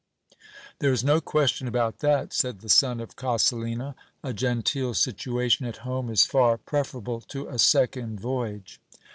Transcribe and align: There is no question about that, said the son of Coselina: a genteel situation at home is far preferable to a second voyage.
There 0.79 0.91
is 0.91 1.03
no 1.03 1.21
question 1.21 1.67
about 1.67 1.99
that, 1.99 2.33
said 2.33 2.61
the 2.61 2.69
son 2.69 2.99
of 3.01 3.15
Coselina: 3.15 3.93
a 4.23 4.33
genteel 4.33 4.95
situation 4.95 5.67
at 5.67 5.77
home 5.85 6.09
is 6.09 6.25
far 6.25 6.57
preferable 6.57 7.21
to 7.29 7.47
a 7.47 7.59
second 7.59 8.19
voyage. 8.19 8.81